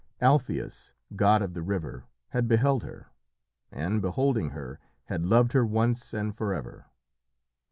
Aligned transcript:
Alpheus, 0.19 0.93
god 1.15 1.43
of 1.43 1.53
the 1.53 1.61
river, 1.61 2.05
had 2.29 2.47
beheld 2.47 2.81
her, 2.81 3.11
and, 3.71 4.01
beholding 4.01 4.49
her, 4.49 4.79
had 5.05 5.27
loved 5.27 5.53
her 5.53 5.63
once 5.63 6.11
and 6.11 6.35
forever. 6.35 6.87